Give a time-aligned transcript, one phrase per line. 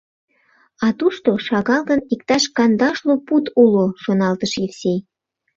[0.85, 4.99] «А тушто, шагал гын, иктаж кандашлу пуд уло,— шоналтыш Евсей.